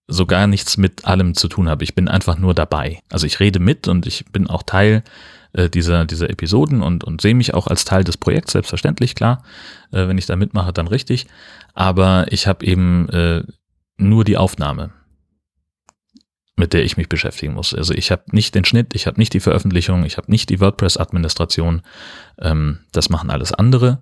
so 0.08 0.26
gar 0.26 0.48
nichts 0.48 0.78
mit 0.78 1.06
allem 1.06 1.34
zu 1.34 1.48
tun 1.48 1.68
habe. 1.70 1.84
Ich 1.84 1.96
bin 1.96 2.08
einfach 2.08 2.38
nur 2.38 2.54
dabei. 2.54 3.00
Also 3.10 3.26
ich 3.26 3.40
rede 3.40 3.60
mit 3.60 3.88
und 3.88 4.06
ich 4.06 4.26
bin 4.32 4.48
auch 4.48 4.64
Teil 4.64 5.04
äh, 5.54 5.70
dieser, 5.70 6.06
dieser 6.06 6.30
Episoden 6.30 6.82
und, 6.82 7.04
und 7.04 7.20
sehe 7.20 7.36
mich 7.36 7.54
auch 7.54 7.68
als 7.68 7.84
Teil 7.84 8.04
des 8.04 8.18
Projekts, 8.18 8.54
selbstverständlich, 8.54 9.16
klar. 9.16 9.44
Äh, 9.92 10.08
wenn 10.08 10.18
ich 10.18 10.28
da 10.28 10.36
mitmache, 10.36 10.72
dann 10.72 10.88
richtig. 10.88 11.28
Aber 11.74 12.28
ich 12.30 12.48
habe 12.48 12.66
eben 12.66 13.10
äh, 13.10 13.44
nur 13.98 14.24
die 14.24 14.38
Aufnahme. 14.38 14.92
Mit 16.58 16.74
der 16.74 16.84
ich 16.84 16.98
mich 16.98 17.08
beschäftigen 17.08 17.54
muss. 17.54 17.74
Also 17.74 17.94
ich 17.94 18.12
habe 18.12 18.24
nicht 18.32 18.56
den 18.56 18.66
Schnitt, 18.66 18.96
ich 18.96 19.08
habe 19.08 19.20
nicht 19.20 19.34
die 19.34 19.40
Veröffentlichung, 19.40 20.04
ich 20.04 20.18
habe 20.18 20.30
nicht 20.30 20.50
die 20.50 20.60
WordPress-Administration. 20.60 21.84
Ähm, 22.40 22.80
das 22.92 23.10
machen 23.10 23.30
alles 23.30 23.54
andere. 23.54 24.02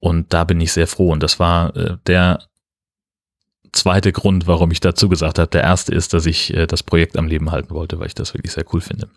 Und 0.00 0.32
da 0.32 0.44
bin 0.44 0.60
ich 0.60 0.72
sehr 0.72 0.86
froh. 0.86 1.12
Und 1.12 1.22
das 1.22 1.38
war 1.38 1.76
äh, 1.76 1.98
der 2.06 2.40
zweite 3.72 4.12
Grund, 4.12 4.46
warum 4.46 4.70
ich 4.70 4.80
dazu 4.80 5.08
gesagt 5.08 5.38
habe. 5.38 5.48
Der 5.48 5.62
erste 5.62 5.94
ist, 5.94 6.14
dass 6.14 6.24
ich 6.24 6.54
äh, 6.54 6.66
das 6.66 6.82
Projekt 6.82 7.18
am 7.18 7.26
Leben 7.26 7.50
halten 7.50 7.74
wollte, 7.74 7.98
weil 7.98 8.06
ich 8.06 8.14
das 8.14 8.32
wirklich 8.32 8.52
sehr 8.52 8.64
cool 8.72 8.80
finde. 8.80 9.10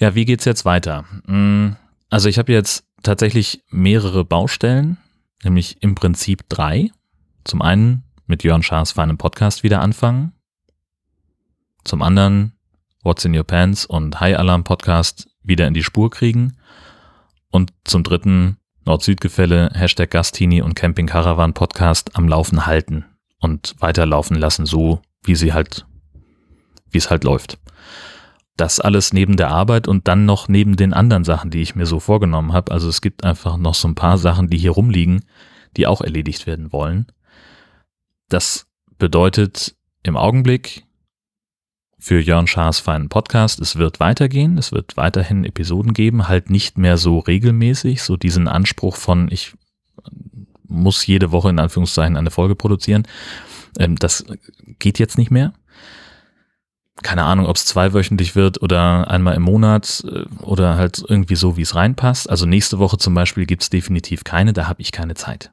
Ja, 0.00 0.14
wie 0.14 0.24
geht's 0.24 0.46
jetzt 0.46 0.64
weiter? 0.64 1.04
Hm, 1.26 1.76
also 2.08 2.30
ich 2.30 2.38
habe 2.38 2.52
jetzt 2.52 2.84
tatsächlich 3.02 3.62
mehrere 3.68 4.24
Baustellen, 4.24 4.96
nämlich 5.44 5.82
im 5.82 5.94
Prinzip 5.94 6.48
drei. 6.48 6.90
Zum 7.44 7.60
einen 7.60 8.04
mit 8.26 8.42
Jörn 8.42 8.62
Schaas 8.62 8.92
feinem 8.92 9.18
Podcast 9.18 9.62
wieder 9.62 9.82
anfangen. 9.82 10.32
Zum 11.84 12.02
anderen 12.02 12.52
What's 13.02 13.24
in 13.24 13.36
Your 13.36 13.44
Pants 13.44 13.84
und 13.84 14.20
High 14.20 14.38
Alarm 14.38 14.64
Podcast 14.64 15.28
wieder 15.42 15.66
in 15.66 15.74
die 15.74 15.82
Spur 15.82 16.10
kriegen. 16.10 16.56
Und 17.50 17.72
zum 17.84 18.04
dritten 18.04 18.58
Nord-Süd-Gefälle, 18.84 19.70
Hashtag 19.74 20.10
Gastini 20.10 20.62
und 20.62 20.74
Camping 20.74 21.06
Caravan 21.06 21.54
Podcast 21.54 22.16
am 22.16 22.28
Laufen 22.28 22.66
halten 22.66 23.04
und 23.40 23.74
weiterlaufen 23.78 24.36
lassen, 24.36 24.66
so 24.66 25.02
wie 25.24 25.34
sie 25.34 25.52
halt, 25.52 25.86
wie 26.90 26.98
es 26.98 27.10
halt 27.10 27.24
läuft. 27.24 27.58
Das 28.56 28.80
alles 28.80 29.12
neben 29.12 29.36
der 29.36 29.50
Arbeit 29.50 29.88
und 29.88 30.08
dann 30.08 30.24
noch 30.24 30.46
neben 30.48 30.76
den 30.76 30.92
anderen 30.92 31.24
Sachen, 31.24 31.50
die 31.50 31.62
ich 31.62 31.74
mir 31.74 31.86
so 31.86 32.00
vorgenommen 32.00 32.52
habe. 32.52 32.70
Also 32.70 32.88
es 32.88 33.00
gibt 33.00 33.24
einfach 33.24 33.56
noch 33.56 33.74
so 33.74 33.88
ein 33.88 33.94
paar 33.94 34.18
Sachen, 34.18 34.48
die 34.48 34.58
hier 34.58 34.72
rumliegen, 34.72 35.24
die 35.76 35.86
auch 35.86 36.00
erledigt 36.00 36.46
werden 36.46 36.72
wollen. 36.72 37.06
Das 38.28 38.66
bedeutet 38.98 39.74
im 40.02 40.16
Augenblick 40.16 40.84
für 42.02 42.20
Jörn 42.20 42.48
Schaas 42.48 42.80
feinen 42.80 43.08
Podcast. 43.08 43.60
Es 43.60 43.76
wird 43.76 44.00
weitergehen, 44.00 44.58
es 44.58 44.72
wird 44.72 44.96
weiterhin 44.96 45.44
Episoden 45.44 45.94
geben, 45.94 46.26
halt 46.26 46.50
nicht 46.50 46.76
mehr 46.76 46.96
so 46.96 47.20
regelmäßig, 47.20 48.02
so 48.02 48.16
diesen 48.16 48.48
Anspruch 48.48 48.96
von 48.96 49.28
ich 49.30 49.52
muss 50.66 51.06
jede 51.06 51.30
Woche 51.30 51.50
in 51.50 51.60
Anführungszeichen 51.60 52.16
eine 52.16 52.32
Folge 52.32 52.56
produzieren. 52.56 53.06
Ähm, 53.78 53.94
das 53.96 54.24
geht 54.80 54.98
jetzt 54.98 55.16
nicht 55.16 55.30
mehr. 55.30 55.52
Keine 57.04 57.22
Ahnung, 57.22 57.46
ob 57.46 57.54
es 57.54 57.66
zweiwöchentlich 57.66 58.34
wird 58.34 58.60
oder 58.62 59.08
einmal 59.08 59.36
im 59.36 59.42
Monat 59.42 60.04
äh, 60.04 60.24
oder 60.42 60.76
halt 60.76 61.04
irgendwie 61.06 61.36
so, 61.36 61.56
wie 61.56 61.62
es 61.62 61.76
reinpasst. 61.76 62.28
Also 62.28 62.46
nächste 62.46 62.80
Woche 62.80 62.98
zum 62.98 63.14
Beispiel 63.14 63.46
gibt 63.46 63.62
es 63.62 63.70
definitiv 63.70 64.24
keine, 64.24 64.52
da 64.52 64.66
habe 64.66 64.82
ich 64.82 64.90
keine 64.90 65.14
Zeit. 65.14 65.52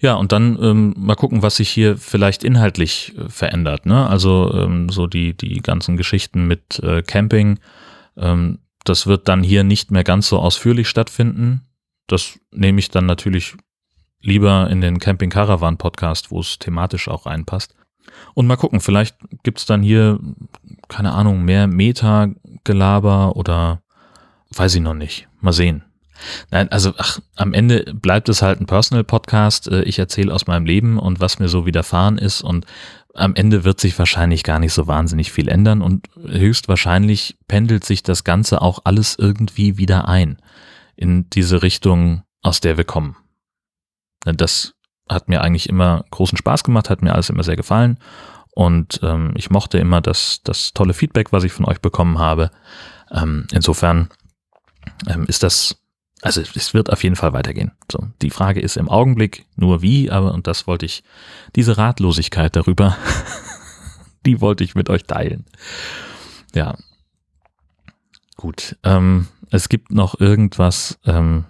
Ja, 0.00 0.14
und 0.14 0.32
dann 0.32 0.58
ähm, 0.60 0.94
mal 0.96 1.14
gucken, 1.14 1.42
was 1.42 1.56
sich 1.56 1.68
hier 1.68 1.96
vielleicht 1.96 2.44
inhaltlich 2.44 3.14
äh, 3.16 3.28
verändert. 3.28 3.86
Ne? 3.86 4.06
Also 4.08 4.52
ähm, 4.54 4.88
so 4.88 5.06
die, 5.06 5.36
die 5.36 5.60
ganzen 5.60 5.96
Geschichten 5.96 6.46
mit 6.46 6.80
äh, 6.80 7.02
Camping, 7.02 7.58
ähm, 8.16 8.58
das 8.84 9.06
wird 9.06 9.28
dann 9.28 9.42
hier 9.42 9.64
nicht 9.64 9.90
mehr 9.90 10.04
ganz 10.04 10.28
so 10.28 10.38
ausführlich 10.38 10.88
stattfinden. 10.88 11.62
Das 12.06 12.38
nehme 12.50 12.78
ich 12.78 12.90
dann 12.90 13.06
natürlich 13.06 13.54
lieber 14.20 14.68
in 14.70 14.80
den 14.80 14.98
Camping 14.98 15.30
Caravan 15.30 15.76
Podcast, 15.76 16.30
wo 16.30 16.40
es 16.40 16.58
thematisch 16.58 17.08
auch 17.08 17.26
reinpasst. 17.26 17.74
Und 18.34 18.46
mal 18.46 18.56
gucken, 18.56 18.80
vielleicht 18.80 19.16
gibt's 19.42 19.66
dann 19.66 19.82
hier, 19.82 20.18
keine 20.88 21.12
Ahnung, 21.12 21.44
mehr 21.44 21.66
Meta-Gelaber 21.66 23.36
oder 23.36 23.82
weiß 24.56 24.74
ich 24.74 24.80
noch 24.80 24.94
nicht. 24.94 25.28
Mal 25.40 25.52
sehen. 25.52 25.84
Nein, 26.50 26.70
also 26.70 26.92
ach, 26.98 27.20
am 27.36 27.52
Ende 27.52 27.94
bleibt 27.94 28.28
es 28.28 28.42
halt 28.42 28.60
ein 28.60 28.66
Personal-Podcast. 28.66 29.68
Äh, 29.68 29.82
ich 29.82 29.98
erzähle 29.98 30.34
aus 30.34 30.46
meinem 30.46 30.66
Leben 30.66 30.98
und 30.98 31.20
was 31.20 31.38
mir 31.38 31.48
so 31.48 31.66
widerfahren 31.66 32.18
ist 32.18 32.42
und 32.42 32.66
am 33.14 33.34
Ende 33.34 33.64
wird 33.64 33.80
sich 33.80 33.98
wahrscheinlich 33.98 34.44
gar 34.44 34.58
nicht 34.58 34.72
so 34.72 34.86
wahnsinnig 34.86 35.32
viel 35.32 35.48
ändern 35.48 35.82
und 35.82 36.08
höchstwahrscheinlich 36.16 37.36
pendelt 37.48 37.84
sich 37.84 38.02
das 38.02 38.22
Ganze 38.22 38.62
auch 38.62 38.80
alles 38.84 39.16
irgendwie 39.18 39.76
wieder 39.76 40.06
ein 40.08 40.38
in 40.94 41.28
diese 41.30 41.62
Richtung, 41.62 42.22
aus 42.42 42.60
der 42.60 42.76
wir 42.76 42.84
kommen. 42.84 43.16
Das 44.24 44.74
hat 45.08 45.28
mir 45.28 45.40
eigentlich 45.40 45.68
immer 45.68 46.04
großen 46.10 46.38
Spaß 46.38 46.64
gemacht, 46.64 46.90
hat 46.90 47.02
mir 47.02 47.12
alles 47.12 47.30
immer 47.30 47.42
sehr 47.42 47.56
gefallen 47.56 47.98
und 48.58 49.00
ähm, 49.02 49.32
ich 49.36 49.50
mochte 49.50 49.78
immer 49.78 50.00
das, 50.00 50.40
das 50.42 50.72
tolle 50.72 50.92
Feedback, 50.92 51.32
was 51.32 51.44
ich 51.44 51.52
von 51.52 51.64
euch 51.64 51.80
bekommen 51.80 52.18
habe. 52.18 52.50
Ähm, 53.10 53.46
insofern 53.52 54.08
ähm, 55.08 55.26
ist 55.26 55.42
das 55.42 55.77
also 56.22 56.40
es 56.40 56.74
wird 56.74 56.90
auf 56.90 57.02
jeden 57.04 57.16
Fall 57.16 57.32
weitergehen. 57.32 57.72
So, 57.90 58.08
die 58.22 58.30
Frage 58.30 58.60
ist 58.60 58.76
im 58.76 58.88
Augenblick 58.88 59.46
nur 59.56 59.82
wie, 59.82 60.10
aber 60.10 60.34
und 60.34 60.46
das 60.46 60.66
wollte 60.66 60.86
ich, 60.86 61.04
diese 61.54 61.78
Ratlosigkeit 61.78 62.56
darüber, 62.56 62.96
die 64.26 64.40
wollte 64.40 64.64
ich 64.64 64.74
mit 64.74 64.90
euch 64.90 65.04
teilen. 65.04 65.44
Ja. 66.54 66.76
Gut. 68.36 68.76
Ähm, 68.82 69.28
es 69.50 69.68
gibt 69.68 69.92
noch 69.92 70.20
irgendwas 70.20 70.98
ähm, 71.04 71.44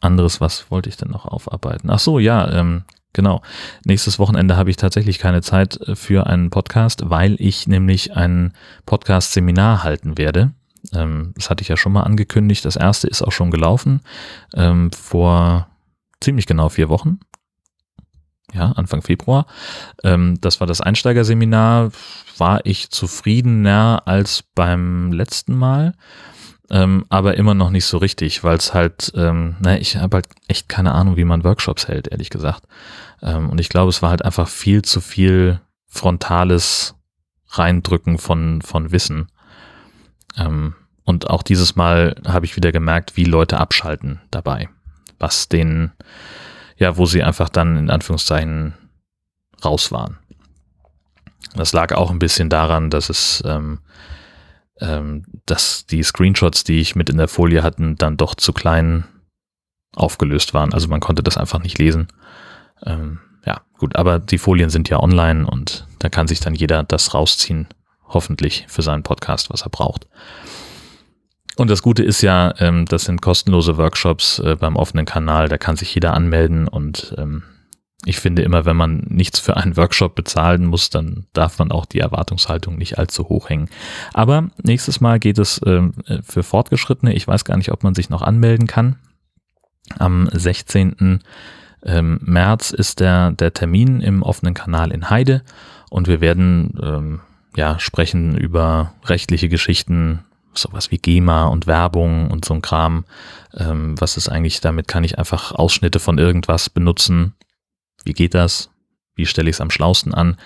anderes, 0.00 0.40
was 0.40 0.70
wollte 0.70 0.88
ich 0.88 0.96
denn 0.96 1.10
noch 1.10 1.26
aufarbeiten? 1.26 1.90
Ach 1.90 1.98
so, 1.98 2.18
ja, 2.18 2.50
ähm, 2.50 2.82
genau. 3.12 3.42
Nächstes 3.84 4.18
Wochenende 4.18 4.56
habe 4.56 4.70
ich 4.70 4.76
tatsächlich 4.76 5.18
keine 5.18 5.42
Zeit 5.42 5.78
für 5.94 6.26
einen 6.26 6.50
Podcast, 6.50 7.10
weil 7.10 7.36
ich 7.38 7.66
nämlich 7.66 8.16
ein 8.16 8.52
Podcast-Seminar 8.86 9.82
halten 9.84 10.18
werde 10.18 10.52
ähm, 10.92 11.32
das 11.36 11.50
hatte 11.50 11.62
ich 11.62 11.68
ja 11.68 11.76
schon 11.76 11.92
mal 11.92 12.02
angekündigt. 12.02 12.64
Das 12.64 12.76
erste 12.76 13.08
ist 13.08 13.22
auch 13.22 13.32
schon 13.32 13.50
gelaufen 13.50 14.00
ähm, 14.54 14.90
vor 14.92 15.68
ziemlich 16.20 16.46
genau 16.46 16.68
vier 16.68 16.88
Wochen. 16.88 17.20
Ja, 18.54 18.72
Anfang 18.72 19.02
Februar. 19.02 19.46
Ähm, 20.04 20.38
das 20.40 20.60
war 20.60 20.66
das 20.66 20.80
Einsteigerseminar. 20.80 21.90
War 22.38 22.60
ich 22.64 22.90
zufriedener 22.90 24.02
als 24.06 24.42
beim 24.54 25.12
letzten 25.12 25.54
Mal. 25.54 25.94
Ähm, 26.70 27.04
aber 27.08 27.36
immer 27.36 27.54
noch 27.54 27.70
nicht 27.70 27.86
so 27.86 27.98
richtig, 27.98 28.44
weil 28.44 28.56
es 28.56 28.74
halt, 28.74 29.12
ähm, 29.14 29.56
ne, 29.60 29.78
ich 29.78 29.96
habe 29.96 30.16
halt 30.16 30.28
echt 30.48 30.68
keine 30.68 30.92
Ahnung, 30.92 31.16
wie 31.16 31.24
man 31.24 31.44
Workshops 31.44 31.88
hält, 31.88 32.08
ehrlich 32.08 32.30
gesagt. 32.30 32.64
Ähm, 33.22 33.48
und 33.48 33.58
ich 33.58 33.70
glaube, 33.70 33.88
es 33.88 34.02
war 34.02 34.10
halt 34.10 34.24
einfach 34.24 34.48
viel 34.48 34.82
zu 34.82 35.00
viel 35.00 35.60
frontales 35.86 36.94
Reindrücken 37.50 38.18
von, 38.18 38.60
von 38.60 38.92
Wissen. 38.92 39.28
Ähm, 40.38 40.74
und 41.04 41.30
auch 41.30 41.42
dieses 41.42 41.76
Mal 41.76 42.16
habe 42.26 42.46
ich 42.46 42.56
wieder 42.56 42.72
gemerkt, 42.72 43.16
wie 43.16 43.24
Leute 43.24 43.58
abschalten 43.58 44.20
dabei. 44.30 44.68
Was 45.18 45.48
denen, 45.48 45.92
ja, 46.76 46.96
wo 46.96 47.06
sie 47.06 47.22
einfach 47.22 47.48
dann 47.48 47.76
in 47.76 47.90
Anführungszeichen 47.90 48.74
raus 49.64 49.90
waren. 49.90 50.18
Das 51.54 51.72
lag 51.72 51.94
auch 51.94 52.10
ein 52.10 52.18
bisschen 52.18 52.50
daran, 52.50 52.90
dass 52.90 53.08
es, 53.08 53.42
ähm, 53.46 53.80
ähm, 54.80 55.24
dass 55.46 55.86
die 55.86 56.02
Screenshots, 56.02 56.64
die 56.64 56.80
ich 56.80 56.94
mit 56.94 57.10
in 57.10 57.16
der 57.16 57.28
Folie 57.28 57.62
hatten, 57.62 57.96
dann 57.96 58.16
doch 58.16 58.34
zu 58.34 58.52
klein 58.52 59.04
aufgelöst 59.94 60.54
waren. 60.54 60.72
Also 60.72 60.88
man 60.88 61.00
konnte 61.00 61.22
das 61.22 61.38
einfach 61.38 61.60
nicht 61.60 61.78
lesen. 61.78 62.08
Ähm, 62.84 63.20
ja, 63.44 63.62
gut, 63.78 63.96
aber 63.96 64.18
die 64.18 64.38
Folien 64.38 64.70
sind 64.70 64.88
ja 64.88 65.00
online 65.00 65.46
und 65.46 65.86
da 65.98 66.08
kann 66.08 66.28
sich 66.28 66.40
dann 66.40 66.54
jeder 66.54 66.82
das 66.84 67.14
rausziehen, 67.14 67.66
hoffentlich 68.08 68.64
für 68.68 68.82
seinen 68.82 69.02
Podcast, 69.02 69.50
was 69.50 69.62
er 69.62 69.70
braucht. 69.70 70.06
Und 71.56 71.70
das 71.70 71.82
Gute 71.82 72.04
ist 72.04 72.22
ja, 72.22 72.54
ähm, 72.58 72.86
das 72.86 73.04
sind 73.04 73.20
kostenlose 73.20 73.76
Workshops 73.76 74.38
äh, 74.38 74.56
beim 74.56 74.76
offenen 74.76 75.06
Kanal, 75.06 75.48
da 75.48 75.58
kann 75.58 75.76
sich 75.76 75.94
jeder 75.94 76.14
anmelden 76.14 76.68
und 76.68 77.14
ähm, 77.18 77.42
ich 78.04 78.20
finde 78.20 78.42
immer, 78.42 78.64
wenn 78.64 78.76
man 78.76 79.04
nichts 79.08 79.40
für 79.40 79.56
einen 79.56 79.76
Workshop 79.76 80.14
bezahlen 80.14 80.64
muss, 80.66 80.88
dann 80.88 81.26
darf 81.32 81.58
man 81.58 81.72
auch 81.72 81.84
die 81.84 81.98
Erwartungshaltung 81.98 82.78
nicht 82.78 82.96
allzu 82.96 83.28
hoch 83.28 83.48
hängen. 83.48 83.68
Aber 84.14 84.48
nächstes 84.62 85.00
Mal 85.00 85.18
geht 85.18 85.38
es 85.38 85.60
ähm, 85.66 85.94
für 86.22 86.44
Fortgeschrittene. 86.44 87.12
Ich 87.12 87.26
weiß 87.26 87.44
gar 87.44 87.56
nicht, 87.56 87.72
ob 87.72 87.82
man 87.82 87.96
sich 87.96 88.08
noch 88.08 88.22
anmelden 88.22 88.68
kann. 88.68 88.96
Am 89.98 90.28
16. 90.32 91.20
Ähm, 91.84 92.20
März 92.22 92.70
ist 92.70 93.00
der, 93.00 93.32
der 93.32 93.52
Termin 93.52 94.00
im 94.00 94.22
offenen 94.22 94.54
Kanal 94.54 94.92
in 94.92 95.10
Heide 95.10 95.42
und 95.90 96.06
wir 96.06 96.20
werden 96.20 96.78
ähm, 96.80 97.20
ja, 97.58 97.80
sprechen 97.80 98.38
über 98.38 98.94
rechtliche 99.04 99.48
Geschichten, 99.48 100.24
sowas 100.54 100.92
wie 100.92 100.98
GEMA 100.98 101.46
und 101.46 101.66
Werbung 101.66 102.30
und 102.30 102.44
so 102.44 102.54
ein 102.54 102.62
Kram. 102.62 103.04
Ähm, 103.52 104.00
was 104.00 104.16
ist 104.16 104.28
eigentlich, 104.28 104.60
damit 104.60 104.86
kann 104.86 105.02
ich 105.02 105.18
einfach 105.18 105.50
Ausschnitte 105.50 105.98
von 105.98 106.18
irgendwas 106.18 106.70
benutzen. 106.70 107.34
Wie 108.04 108.12
geht 108.12 108.34
das? 108.34 108.70
Wie 109.16 109.26
stelle 109.26 109.50
ich 109.50 109.56
es 109.56 109.60
am 109.60 109.72
schlausten 109.72 110.14
an? 110.14 110.36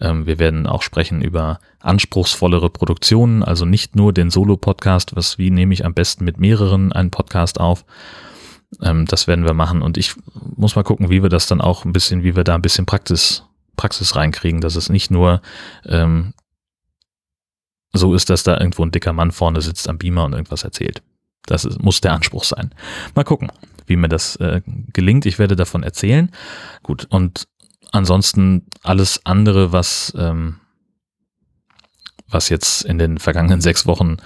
Ähm, 0.00 0.26
wir 0.26 0.38
werden 0.38 0.68
auch 0.68 0.82
sprechen 0.82 1.22
über 1.22 1.58
anspruchsvollere 1.80 2.70
Produktionen, 2.70 3.42
also 3.42 3.64
nicht 3.64 3.96
nur 3.96 4.12
den 4.12 4.30
Solo-Podcast, 4.30 5.16
was, 5.16 5.38
wie 5.38 5.50
nehme 5.50 5.74
ich 5.74 5.84
am 5.84 5.94
besten 5.94 6.24
mit 6.24 6.38
mehreren 6.38 6.92
einen 6.92 7.10
Podcast 7.10 7.58
auf? 7.58 7.84
Ähm, 8.80 9.06
das 9.06 9.26
werden 9.26 9.44
wir 9.44 9.54
machen 9.54 9.82
und 9.82 9.98
ich 9.98 10.14
muss 10.34 10.76
mal 10.76 10.84
gucken, 10.84 11.10
wie 11.10 11.20
wir 11.20 11.30
das 11.30 11.48
dann 11.48 11.60
auch 11.60 11.84
ein 11.84 11.92
bisschen, 11.92 12.22
wie 12.22 12.36
wir 12.36 12.44
da 12.44 12.54
ein 12.54 12.62
bisschen 12.62 12.86
Praxis, 12.86 13.42
Praxis 13.74 14.14
reinkriegen, 14.14 14.60
dass 14.60 14.76
es 14.76 14.88
nicht 14.88 15.10
nur 15.10 15.42
ähm, 15.84 16.32
so 17.92 18.14
ist, 18.14 18.30
dass 18.30 18.42
da 18.42 18.58
irgendwo 18.58 18.84
ein 18.84 18.92
dicker 18.92 19.12
Mann 19.12 19.32
vorne 19.32 19.60
sitzt 19.60 19.88
am 19.88 19.98
Beamer 19.98 20.24
und 20.24 20.32
irgendwas 20.32 20.64
erzählt. 20.64 21.02
Das 21.46 21.64
ist, 21.64 21.82
muss 21.82 22.00
der 22.00 22.12
Anspruch 22.12 22.44
sein. 22.44 22.74
Mal 23.14 23.24
gucken, 23.24 23.50
wie 23.86 23.96
mir 23.96 24.08
das 24.08 24.36
äh, 24.36 24.62
gelingt. 24.92 25.26
Ich 25.26 25.38
werde 25.38 25.56
davon 25.56 25.82
erzählen. 25.82 26.30
Gut, 26.82 27.06
und 27.10 27.48
ansonsten 27.92 28.66
alles 28.82 29.24
andere, 29.24 29.72
was, 29.72 30.12
ähm, 30.16 30.60
was 32.28 32.48
jetzt 32.48 32.84
in 32.84 32.98
den 32.98 33.18
vergangenen 33.18 33.60
sechs 33.60 33.86
Wochen 33.86 34.18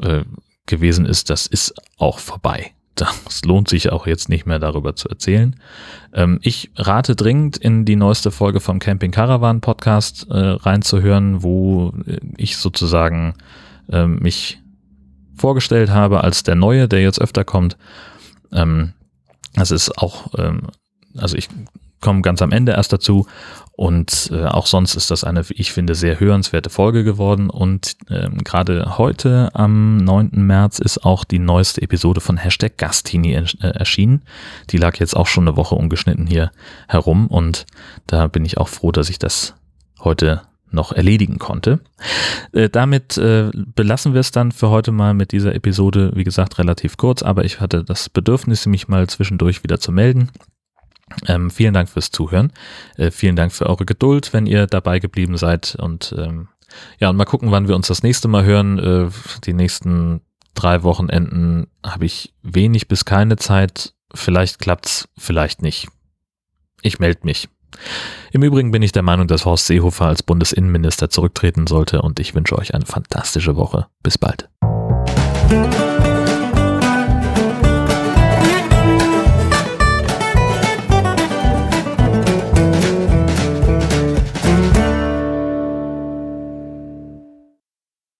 äh, 0.00 0.24
gewesen 0.66 1.06
ist, 1.06 1.30
das 1.30 1.46
ist 1.46 1.74
auch 1.96 2.18
vorbei. 2.18 2.75
Das 2.96 3.44
lohnt 3.44 3.68
sich 3.68 3.92
auch 3.92 4.06
jetzt 4.06 4.30
nicht 4.30 4.46
mehr 4.46 4.58
darüber 4.58 4.96
zu 4.96 5.08
erzählen. 5.08 5.54
Ähm, 6.14 6.38
ich 6.42 6.70
rate 6.76 7.14
dringend 7.14 7.58
in 7.58 7.84
die 7.84 7.94
neueste 7.94 8.30
Folge 8.30 8.58
vom 8.58 8.78
Camping 8.78 9.10
Caravan 9.10 9.60
Podcast 9.60 10.26
äh, 10.30 10.34
reinzuhören, 10.34 11.42
wo 11.42 11.92
äh, 12.06 12.18
ich 12.38 12.56
sozusagen 12.56 13.34
äh, 13.92 14.06
mich 14.06 14.60
vorgestellt 15.36 15.90
habe 15.90 16.24
als 16.24 16.42
der 16.42 16.54
Neue, 16.54 16.88
der 16.88 17.02
jetzt 17.02 17.20
öfter 17.20 17.44
kommt. 17.44 17.76
Ähm, 18.50 18.94
das 19.54 19.70
ist 19.70 19.98
auch, 19.98 20.32
ähm, 20.38 20.62
also 21.18 21.36
ich 21.36 21.48
komme 22.00 22.22
ganz 22.22 22.40
am 22.40 22.52
Ende 22.52 22.72
erst 22.72 22.94
dazu 22.94 23.26
und 23.76 24.30
äh, 24.32 24.46
auch 24.46 24.66
sonst 24.66 24.94
ist 24.94 25.10
das 25.10 25.22
eine, 25.22 25.44
ich 25.50 25.70
finde, 25.70 25.94
sehr 25.94 26.18
hörenswerte 26.18 26.70
Folge 26.70 27.04
geworden. 27.04 27.50
Und 27.50 27.96
ähm, 28.08 28.38
gerade 28.38 28.96
heute 28.96 29.50
am 29.52 29.98
9. 29.98 30.30
März 30.32 30.78
ist 30.78 31.04
auch 31.04 31.24
die 31.24 31.38
neueste 31.38 31.82
Episode 31.82 32.22
von 32.22 32.38
Hashtag 32.38 32.78
Gastini 32.78 33.34
äh, 33.34 33.44
erschienen. 33.60 34.22
Die 34.70 34.78
lag 34.78 34.96
jetzt 34.98 35.14
auch 35.14 35.26
schon 35.26 35.46
eine 35.46 35.58
Woche 35.58 35.74
ungeschnitten 35.74 36.26
hier 36.26 36.52
herum. 36.88 37.26
Und 37.26 37.66
da 38.06 38.28
bin 38.28 38.46
ich 38.46 38.56
auch 38.56 38.68
froh, 38.68 38.92
dass 38.92 39.10
ich 39.10 39.18
das 39.18 39.54
heute 40.00 40.40
noch 40.70 40.92
erledigen 40.92 41.38
konnte. 41.38 41.80
Äh, 42.52 42.70
damit 42.70 43.18
äh, 43.18 43.50
belassen 43.52 44.14
wir 44.14 44.20
es 44.20 44.30
dann 44.30 44.52
für 44.52 44.70
heute 44.70 44.90
mal 44.90 45.12
mit 45.12 45.32
dieser 45.32 45.54
Episode. 45.54 46.12
Wie 46.14 46.24
gesagt, 46.24 46.58
relativ 46.58 46.96
kurz, 46.96 47.22
aber 47.22 47.44
ich 47.44 47.60
hatte 47.60 47.84
das 47.84 48.08
Bedürfnis, 48.08 48.64
mich 48.64 48.88
mal 48.88 49.06
zwischendurch 49.06 49.62
wieder 49.62 49.78
zu 49.78 49.92
melden. 49.92 50.30
Ähm, 51.26 51.50
vielen 51.50 51.74
Dank 51.74 51.88
fürs 51.88 52.10
Zuhören. 52.10 52.52
Äh, 52.96 53.10
vielen 53.10 53.36
Dank 53.36 53.52
für 53.52 53.66
eure 53.66 53.84
Geduld, 53.84 54.32
wenn 54.32 54.46
ihr 54.46 54.66
dabei 54.66 54.98
geblieben 54.98 55.36
seid. 55.36 55.76
Und 55.76 56.14
ähm, 56.18 56.48
ja, 56.98 57.10
und 57.10 57.16
mal 57.16 57.24
gucken, 57.24 57.50
wann 57.50 57.68
wir 57.68 57.76
uns 57.76 57.86
das 57.86 58.02
nächste 58.02 58.28
Mal 58.28 58.44
hören. 58.44 58.78
Äh, 58.78 59.10
die 59.44 59.52
nächsten 59.54 60.20
drei 60.54 60.82
Wochenenden 60.82 61.68
habe 61.84 62.06
ich 62.06 62.34
wenig 62.42 62.88
bis 62.88 63.04
keine 63.04 63.36
Zeit. 63.36 63.94
Vielleicht 64.14 64.58
klappt's, 64.58 65.08
vielleicht 65.16 65.62
nicht. 65.62 65.88
Ich 66.82 66.98
melde 66.98 67.20
mich. 67.24 67.48
Im 68.32 68.42
Übrigen 68.42 68.70
bin 68.70 68.82
ich 68.82 68.92
der 68.92 69.02
Meinung, 69.02 69.26
dass 69.26 69.44
Horst 69.44 69.66
Seehofer 69.66 70.06
als 70.06 70.22
Bundesinnenminister 70.22 71.10
zurücktreten 71.10 71.66
sollte 71.66 72.02
und 72.02 72.18
ich 72.20 72.34
wünsche 72.34 72.56
euch 72.58 72.74
eine 72.74 72.86
fantastische 72.86 73.56
Woche. 73.56 73.86
Bis 74.02 74.18
bald. 74.18 74.48